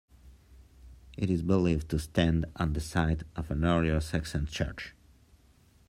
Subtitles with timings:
[1.15, 4.95] It is believed to stand on the site of an earlier Saxon church.